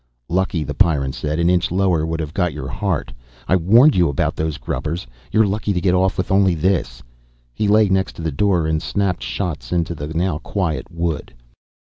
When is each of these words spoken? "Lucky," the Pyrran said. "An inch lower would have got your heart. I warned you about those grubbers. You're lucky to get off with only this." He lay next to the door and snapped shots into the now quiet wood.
"Lucky," 0.29 0.63
the 0.63 0.73
Pyrran 0.73 1.13
said. 1.13 1.37
"An 1.37 1.47
inch 1.47 1.69
lower 1.69 2.07
would 2.07 2.19
have 2.19 2.33
got 2.33 2.53
your 2.53 2.67
heart. 2.67 3.13
I 3.47 3.55
warned 3.55 3.95
you 3.95 4.09
about 4.09 4.35
those 4.35 4.57
grubbers. 4.57 5.05
You're 5.31 5.45
lucky 5.45 5.73
to 5.73 5.79
get 5.79 5.93
off 5.93 6.17
with 6.17 6.31
only 6.31 6.55
this." 6.55 7.03
He 7.53 7.67
lay 7.67 7.87
next 7.87 8.13
to 8.13 8.23
the 8.23 8.31
door 8.31 8.65
and 8.65 8.81
snapped 8.81 9.21
shots 9.21 9.71
into 9.71 9.93
the 9.93 10.07
now 10.07 10.39
quiet 10.39 10.89
wood. 10.89 11.35